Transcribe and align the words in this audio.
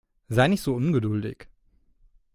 Sei 0.29 0.47
nicht 0.47 0.61
so 0.63 0.73
ungeduldig. 0.73 1.47